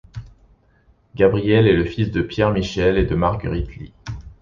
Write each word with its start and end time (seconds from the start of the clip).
Gabriel 1.13 1.67
est 1.67 1.73
le 1.75 1.85
fils 1.85 2.09
de 2.09 2.23
Pierre 2.23 2.51
Michel 2.51 2.97
et 2.97 3.05
de 3.05 3.13
Marguerite 3.13 3.75
Lee. 3.75 3.93